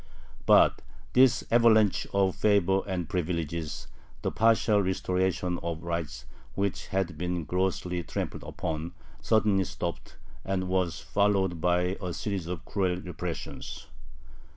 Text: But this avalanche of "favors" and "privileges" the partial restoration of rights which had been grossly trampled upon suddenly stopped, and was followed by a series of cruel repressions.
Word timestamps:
But 0.47 0.81
this 1.13 1.43
avalanche 1.51 2.07
of 2.11 2.35
"favors" 2.35 2.85
and 2.87 3.07
"privileges" 3.07 3.85
the 4.23 4.31
partial 4.31 4.81
restoration 4.81 5.59
of 5.61 5.83
rights 5.83 6.25
which 6.55 6.87
had 6.87 7.19
been 7.19 7.43
grossly 7.45 8.01
trampled 8.01 8.41
upon 8.41 8.93
suddenly 9.21 9.63
stopped, 9.65 10.15
and 10.43 10.67
was 10.69 10.99
followed 10.99 11.61
by 11.61 11.97
a 12.01 12.13
series 12.13 12.47
of 12.47 12.65
cruel 12.65 12.95
repressions. 12.95 13.85